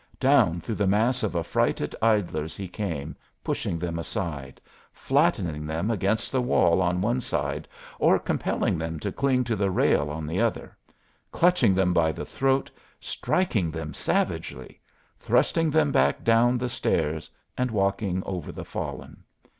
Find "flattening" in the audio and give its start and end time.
4.91-5.67